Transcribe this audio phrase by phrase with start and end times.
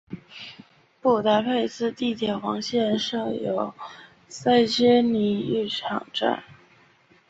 [0.99, 3.71] 布达佩斯地铁黄线设有
[4.27, 6.43] 塞切尼浴场站。